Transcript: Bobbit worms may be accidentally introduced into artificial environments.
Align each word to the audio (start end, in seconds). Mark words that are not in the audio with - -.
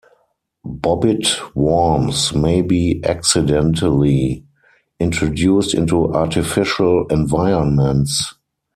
Bobbit 0.65 1.39
worms 1.55 2.33
may 2.33 2.63
be 2.63 3.03
accidentally 3.05 4.43
introduced 4.99 5.75
into 5.75 6.11
artificial 6.11 7.05
environments. 7.11 8.33